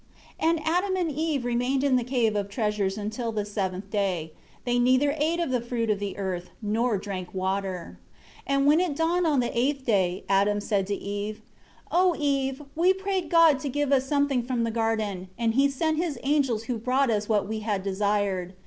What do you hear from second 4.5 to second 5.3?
they neither